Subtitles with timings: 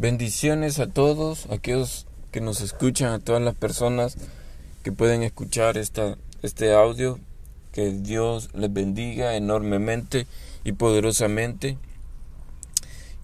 [0.00, 4.16] Bendiciones a todos, aquellos que nos escuchan, a todas las personas
[4.84, 7.18] que pueden escuchar esta, este audio.
[7.72, 10.28] Que Dios les bendiga enormemente
[10.62, 11.78] y poderosamente.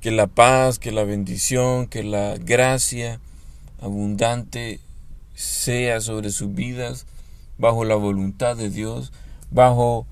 [0.01, 3.21] Que la paz, que la bendición, que la gracia
[3.81, 4.81] abundante
[5.33, 7.07] sea sobre sus vidas
[7.57, 9.13] bajo la voluntad de Dios,
[9.53, 10.09] bajo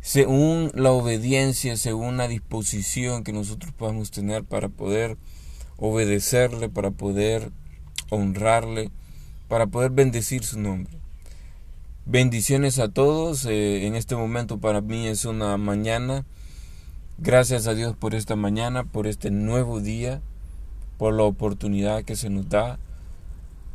[0.00, 5.16] según la obediencia, según la disposición que nosotros podamos tener para poder
[5.80, 7.50] obedecerle, para poder
[8.10, 8.90] honrarle,
[9.48, 11.00] para poder bendecir su nombre.
[12.06, 13.44] Bendiciones a todos.
[13.46, 16.24] Eh, en este momento para mí es una mañana.
[17.18, 20.22] Gracias a Dios por esta mañana, por este nuevo día,
[20.98, 22.78] por la oportunidad que se nos da.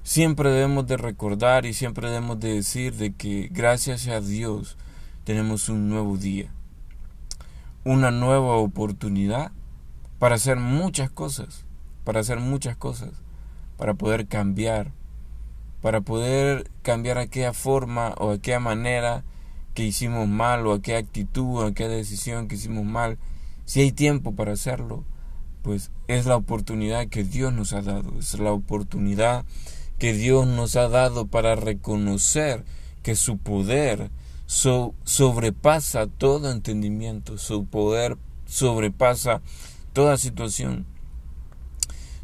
[0.03, 4.77] Siempre debemos de recordar y siempre debemos de decir de que gracias a Dios
[5.23, 6.51] tenemos un nuevo día,
[7.83, 9.51] una nueva oportunidad
[10.19, 11.64] para hacer muchas cosas,
[12.05, 13.09] para hacer muchas cosas,
[13.75, 14.93] para poder cambiar,
[15.81, 19.25] para poder cambiar aquella forma o aquella manera
[19.73, 23.17] que hicimos mal o aquella actitud o aquella decisión que hicimos mal.
[23.65, 25.03] Si hay tiempo para hacerlo,
[25.61, 29.43] pues es la oportunidad que Dios nos ha dado, es la oportunidad
[29.97, 32.63] que Dios nos ha dado para reconocer
[33.01, 34.11] que su poder
[34.45, 39.41] sobrepasa todo entendimiento, su poder sobrepasa
[39.93, 40.85] toda situación.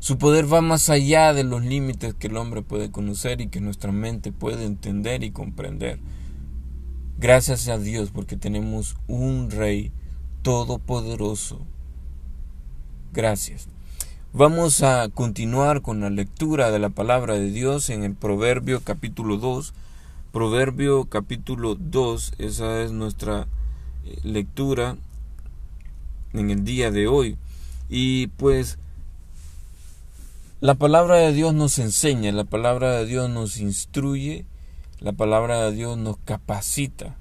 [0.02, 3.62] Su poder va más allá de los límites que el hombre puede conocer y que
[3.62, 6.00] nuestra mente puede entender y comprender.
[7.20, 9.92] Gracias a Dios porque tenemos un Rey
[10.42, 11.60] todopoderoso.
[13.14, 13.68] Gracias.
[14.34, 19.38] Vamos a continuar con la lectura de la palabra de Dios en el Proverbio capítulo
[19.38, 19.72] 2.
[20.32, 23.46] Proverbio capítulo 2, esa es nuestra
[24.04, 24.98] eh, lectura
[26.34, 27.38] en el día de hoy.
[27.88, 28.80] Y pues
[30.62, 34.46] la palabra de Dios nos enseña, la palabra de Dios nos instruye,
[35.00, 37.18] la palabra de Dios nos capacita,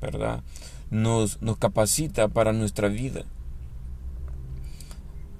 [0.00, 0.44] ¿verdad?
[0.88, 3.24] Nos, nos capacita para nuestra vida,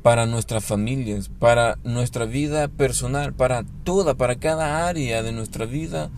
[0.03, 6.11] para nuestras familias, para nuestra vida personal, para toda, para cada área de nuestra vida.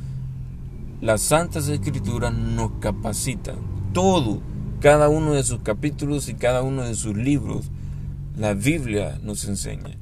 [1.03, 3.56] Las Santas Escrituras nos capacitan.
[3.93, 4.41] Todo,
[4.81, 7.66] cada uno de sus capítulos y cada uno de sus libros,
[8.34, 9.99] la Biblia nos enseña.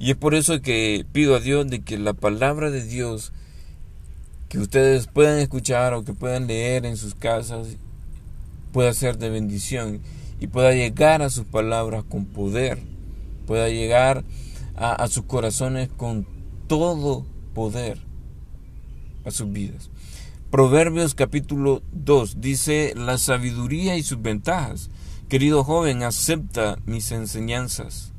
[0.00, 3.34] Y es por eso que pido a Dios de que la palabra de Dios
[4.48, 7.76] que ustedes puedan escuchar o que puedan leer en sus casas
[8.72, 10.00] pueda ser de bendición
[10.40, 12.78] y pueda llegar a sus palabras con poder,
[13.46, 14.24] pueda llegar
[14.74, 16.26] a, sus corazones con
[16.66, 17.98] todo poder
[19.26, 19.90] a sus vidas.
[20.50, 24.88] Proverbios capítulo 2 dice la sabiduría y sus ventajas.
[25.28, 28.14] Querido joven, acepta mis enseñanzas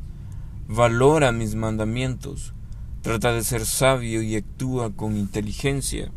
[0.71, 2.53] valora mis mandamientos,
[3.01, 6.11] trata de ser sabio y actúa con inteligencia.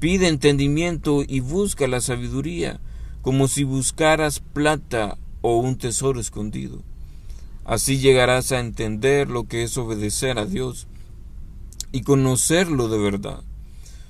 [0.00, 2.80] Pide entendimiento y busca la sabiduría,
[3.20, 6.82] como si buscaras plata o un tesoro escondido.
[7.66, 10.86] Así llegarás a entender lo que es obedecer a Dios
[11.92, 13.44] y conocerlo de verdad.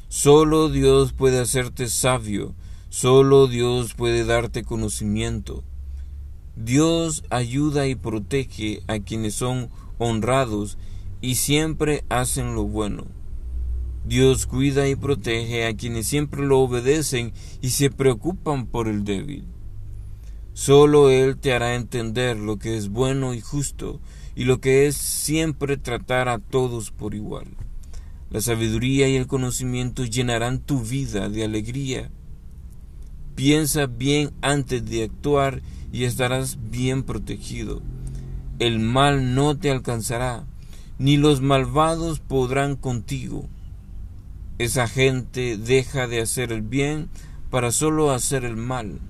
[0.09, 2.55] Solo Dios puede hacerte sabio,
[2.89, 5.65] solo Dios puede darte conocimiento.
[6.57, 10.79] Dios ayuda y protege a quienes son honrados
[11.21, 13.07] y siempre hacen lo bueno.
[14.05, 19.45] Dios cuida y protege a quienes siempre lo obedecen y se preocupan por el débil.
[20.55, 24.01] Solo Él te hará entender lo que es bueno y justo
[24.35, 27.47] y lo que es siempre tratar a todos por igual.
[28.31, 32.11] La sabiduría y el conocimiento llenarán tu vida de alegría.
[33.35, 35.63] Piensa bien antes de actuar
[35.93, 37.83] y estarás bien protegido.
[38.59, 40.47] El mal no te alcanzará,
[40.99, 43.49] ni los malvados podrán contigo.
[44.59, 47.09] Esa gente deja de hacer el bien
[47.51, 49.01] para solo hacer el mal.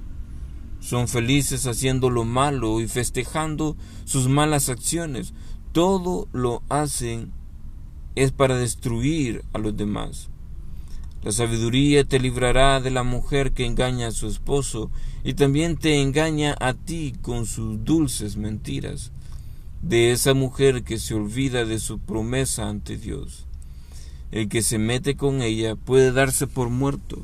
[0.81, 5.33] Son felices haciendo lo malo y festejando sus malas acciones.
[5.71, 7.31] Todo lo hacen
[8.17, 10.32] es para destruir a los demás.
[11.23, 14.91] La sabiduría te librará de la mujer que engaña a su esposo
[15.23, 19.13] y también te engaña a ti con sus dulces mentiras,
[19.83, 23.47] de esa mujer que se olvida de su promesa ante Dios.
[24.33, 27.23] El que se mete con ella puede darse por muerto.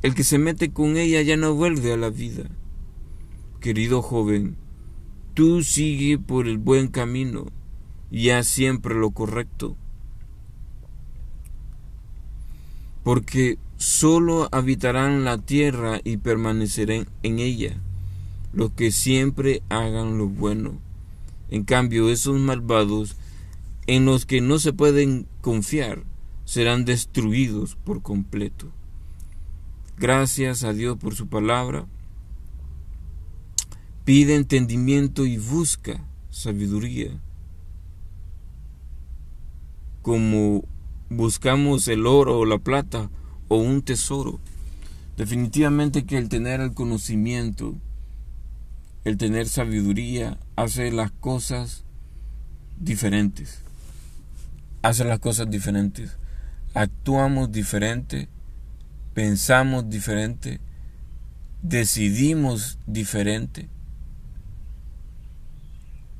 [0.00, 2.44] El que se mete con ella ya no vuelve a la vida.
[3.60, 4.56] Querido joven,
[5.34, 7.46] tú sigue por el buen camino
[8.10, 9.76] y haz siempre lo correcto
[13.08, 17.80] porque sólo habitarán la tierra y permanecerán en ella
[18.52, 20.78] los que siempre hagan lo bueno.
[21.48, 23.16] En cambio, esos malvados
[23.86, 26.04] en los que no se pueden confiar
[26.44, 28.70] serán destruidos por completo.
[29.96, 31.86] Gracias a Dios por su palabra.
[34.04, 37.18] Pide entendimiento y busca sabiduría.
[40.02, 40.64] Como
[41.10, 43.10] buscamos el oro o la plata
[43.48, 44.40] o un tesoro.
[45.16, 47.74] Definitivamente que el tener el conocimiento,
[49.04, 51.84] el tener sabiduría, hace las cosas
[52.78, 53.62] diferentes.
[54.82, 56.16] Hace las cosas diferentes.
[56.74, 58.28] Actuamos diferente,
[59.14, 60.60] pensamos diferente,
[61.62, 63.68] decidimos diferente.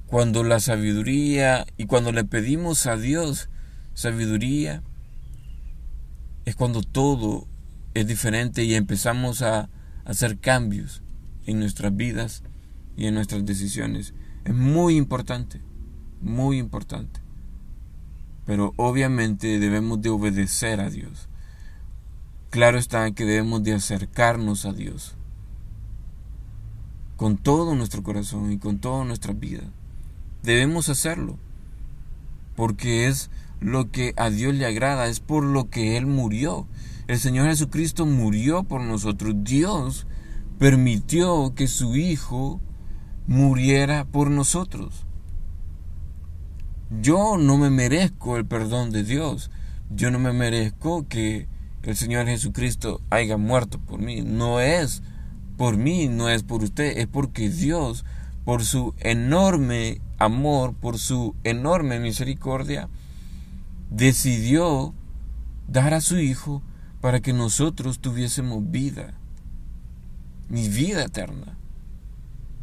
[0.06, 3.50] Cuando la sabiduría y cuando le pedimos a Dios
[3.98, 4.84] sabiduría,
[6.44, 7.48] es cuando todo
[7.94, 9.70] es diferente y empezamos a
[10.04, 11.02] hacer cambios
[11.46, 12.44] en nuestras vidas
[12.96, 14.14] y en nuestras decisiones.
[14.44, 15.60] Es muy importante,
[16.20, 17.20] muy importante.
[18.46, 21.28] Pero obviamente debemos de obedecer a Dios.
[22.50, 25.16] Claro está que debemos de acercarnos a Dios
[27.16, 29.64] con todo nuestro corazón y con toda nuestra vida.
[30.44, 31.36] Debemos hacerlo
[32.54, 33.28] porque es
[33.60, 36.66] lo que a Dios le agrada, es por lo que Él murió.
[37.06, 39.34] El Señor Jesucristo murió por nosotros.
[39.38, 40.06] Dios
[40.58, 42.60] permitió que su Hijo
[43.26, 45.06] muriera por nosotros.
[47.00, 49.50] Yo no me merezco el perdón de Dios.
[49.90, 51.48] Yo no me merezco que
[51.82, 54.20] el Señor Jesucristo haya muerto por mí.
[54.20, 55.02] No es
[55.56, 58.04] por mí, no es por usted, es porque Dios,
[58.44, 62.88] por su enorme amor, por su enorme misericordia,
[63.90, 64.94] decidió
[65.66, 66.62] dar a su Hijo
[67.00, 69.14] para que nosotros tuviésemos vida,
[70.48, 71.56] mi vida eterna,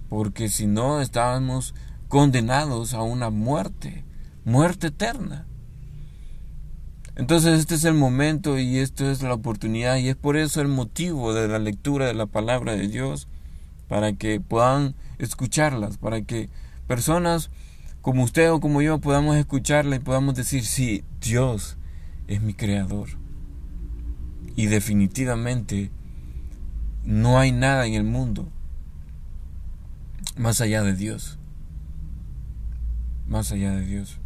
[0.10, 1.74] porque si no estábamos
[2.08, 4.04] condenados a una muerte,
[4.44, 5.46] muerte eterna.
[7.16, 10.68] Entonces este es el momento y esto es la oportunidad y es por eso el
[10.68, 13.30] motivo de la lectura de la palabra de Dios,
[13.88, 16.50] para que puedan escucharlas, para que
[16.88, 17.52] personas
[18.06, 21.76] como usted o como yo podamos escucharla y podamos decir, sí, Dios
[22.28, 23.10] es mi creador.
[24.56, 25.90] Y definitivamente
[27.04, 28.48] no hay nada en el mundo
[30.38, 31.40] más allá de Dios.
[33.28, 34.20] Más allá de Dios.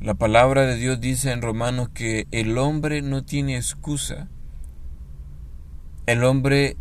[0.00, 4.26] La palabra de Dios dice en Romanos que el hombre no tiene excusa.
[6.06, 6.76] El hombre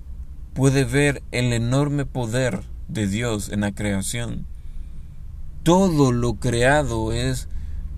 [0.55, 4.47] puede ver el enorme poder de Dios en la creación
[5.65, 7.49] todo lo creado es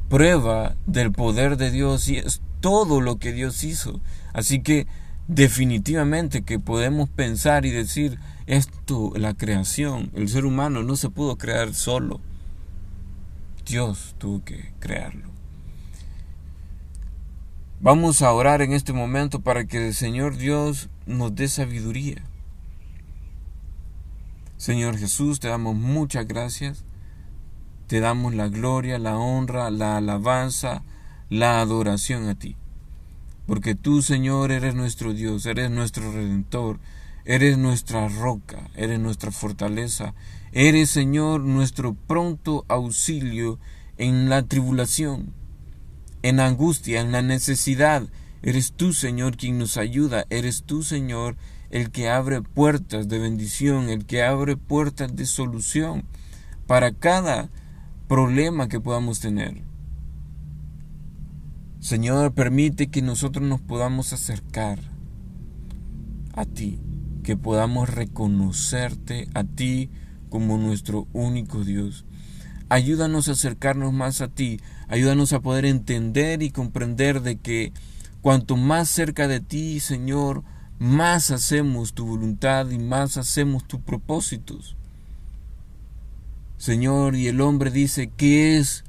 [0.07, 3.99] prueba del poder de Dios y es todo lo que Dios hizo.
[4.31, 4.87] Así que
[5.27, 11.37] definitivamente que podemos pensar y decir esto, la creación, el ser humano no se pudo
[11.37, 12.21] crear solo.
[13.65, 15.27] Dios tuvo que crearlo.
[17.81, 22.23] Vamos a orar en este momento para que el Señor Dios nos dé sabiduría.
[24.55, 26.86] Señor Jesús, te damos muchas gracias
[27.87, 30.83] te damos la gloria, la honra, la alabanza,
[31.29, 32.55] la adoración a ti.
[33.45, 36.79] Porque tú, Señor, eres nuestro Dios, eres nuestro Redentor,
[37.23, 40.13] eres nuestra roca, eres nuestra fortaleza,
[40.51, 43.57] eres, Señor, nuestro pronto auxilio
[43.97, 45.33] en la tribulación,
[46.23, 48.03] en la angustia, en la necesidad.
[48.43, 51.37] Eres tú, Señor, quien nos ayuda, eres tú, Señor,
[51.69, 56.03] el que abre puertas de bendición, el que abre puertas de solución
[56.65, 57.49] para cada
[58.07, 59.63] problema que podamos tener.
[61.79, 64.79] Señor, permite que nosotros nos podamos acercar
[66.33, 66.79] a ti,
[67.23, 69.89] que podamos reconocerte a ti
[70.29, 72.05] como nuestro único Dios.
[72.69, 77.73] Ayúdanos a acercarnos más a ti, ayúdanos a poder entender y comprender de que
[78.21, 80.43] cuanto más cerca de ti, Señor,
[80.79, 84.77] más hacemos tu voluntad y más hacemos tus propósitos.
[86.57, 88.83] Señor, y el hombre dice, ¿qué es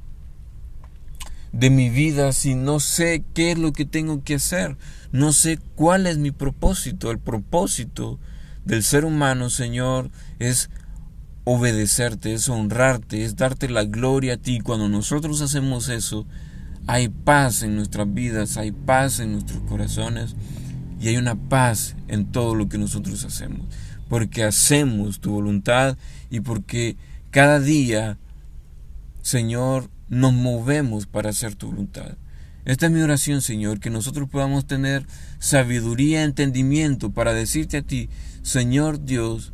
[1.51, 4.77] de mi vida si no sé qué es lo que tengo que hacer?
[5.11, 7.11] No sé cuál es mi propósito.
[7.11, 8.19] El propósito
[8.65, 10.69] del ser humano, Señor, es
[11.43, 14.59] obedecerte, es honrarte, es darte la gloria a ti.
[14.59, 16.25] Cuando nosotros hacemos eso,
[16.87, 20.35] hay paz en nuestras vidas, hay paz en nuestros corazones
[20.99, 23.61] y hay una paz en todo lo que nosotros hacemos.
[24.09, 25.97] Porque hacemos tu voluntad
[26.29, 26.97] y porque
[27.31, 28.17] cada día,
[29.21, 32.17] Señor, nos movemos para hacer tu voluntad.
[32.65, 35.05] Esta es mi oración, Señor, que nosotros podamos tener
[35.39, 38.09] sabiduría, entendimiento para decirte a ti,
[38.41, 39.51] Señor Dios,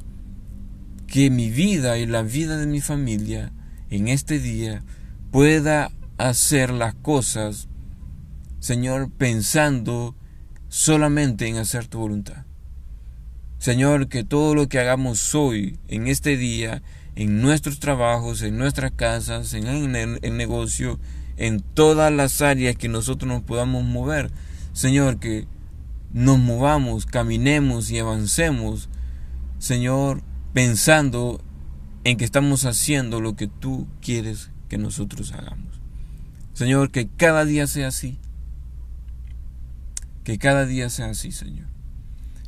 [1.08, 3.52] que mi vida y la vida de mi familia
[3.90, 4.84] en este día
[5.32, 7.68] pueda hacer las cosas,
[8.60, 10.16] Señor, pensando
[10.68, 12.46] solamente en hacer tu voluntad.
[13.60, 16.82] Señor, que todo lo que hagamos hoy, en este día,
[17.16, 21.00] en nuestros trabajos, en nuestras casas, en el, negocio,
[21.38, 24.32] en todas las áreas que nosotros nos podamos mover,
[24.74, 25.48] Señor, que
[26.12, 28.90] nos movamos, caminemos y avancemos,
[29.60, 30.22] Señor,
[30.54, 31.42] pensando
[32.04, 35.82] en que estamos haciendo lo que tú quieres que nosotros hagamos.
[36.54, 38.18] Señor, que cada día sea así.
[40.24, 41.68] Que cada día sea así, Señor.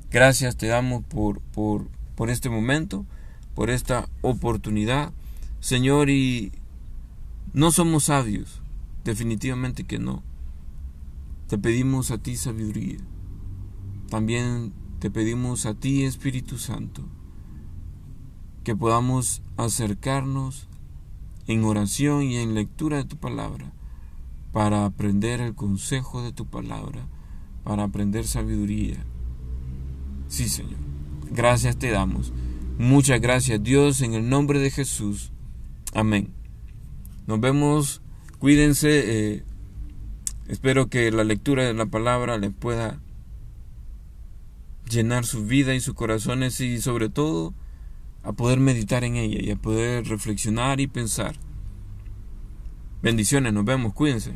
[0.10, 3.06] Gracias te damos por, por, por este momento,
[3.58, 5.12] por esta oportunidad,
[5.62, 6.52] Señor, y
[7.54, 8.62] no somos sabios,
[9.04, 10.22] definitivamente que no.
[11.48, 13.00] Te pedimos a ti sabiduría.
[14.12, 17.02] También te pedimos a ti, Espíritu Santo,
[18.64, 20.68] que podamos acercarnos
[21.48, 23.74] en oración y en lectura de tu palabra
[24.54, 27.08] para aprender el consejo de tu palabra,
[27.64, 29.04] para aprender sabiduría.
[30.28, 30.78] Sí, Señor.
[31.32, 32.32] Gracias te damos.
[32.78, 35.32] Muchas gracias, Dios, en el nombre de Jesús.
[35.96, 36.32] Amén.
[37.26, 38.02] Nos vemos.
[38.38, 38.90] Cuídense.
[39.36, 39.44] Eh,
[40.48, 43.02] espero que la lectura de la palabra les pueda
[44.90, 47.56] llenar su vida y sus corazones y sobre todo
[48.22, 51.36] a poder meditar en ella y a poder reflexionar y pensar.
[53.02, 54.34] Bendiciones, nos vemos, cuídense.